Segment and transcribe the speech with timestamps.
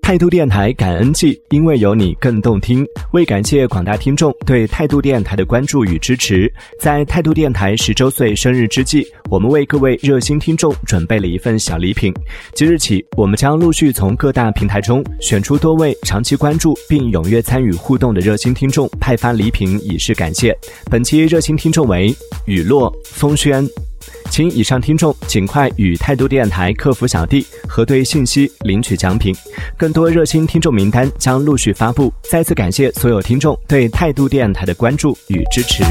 [0.00, 2.86] 态度电台感恩季，因为有你更动听。
[3.12, 12.12] 为感谢广大听众对态度电台的关注与支持，在态度电台十周岁生日之际，我们为各位热心听众准备了一份小礼品。
[12.54, 20.56] 即日起，我们将陆续从各大平台中选出多位长期关注并踊跃参与互动的热心听众，派发礼品以示感谢。
[20.90, 22.14] 本期热心听众为
[22.46, 23.68] 雨落、风轩。
[24.38, 29.34] 请以上听众尽快与态度电台客服小弟核对信息，领取奖品。
[29.76, 32.14] 更多热心听众名单将陆续发布。
[32.30, 35.82] 再次感谢所有听众对态度电台的关注与支持。